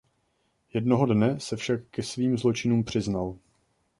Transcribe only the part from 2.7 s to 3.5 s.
přiznal.